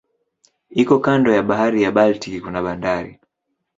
Iko 0.81 0.95
kando 1.05 1.29
ya 1.33 1.43
bahari 1.43 1.81
ya 1.81 1.91
Baltiki 1.95 2.41
kuna 2.41 2.59
bandari. 2.65 3.13